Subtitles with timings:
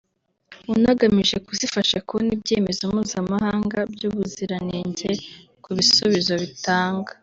[0.73, 5.09] unagamije kuzifasha kubona ibyemezo mpuzamahanga by’ubuziranenge
[5.63, 7.11] ku bisubizo bitanga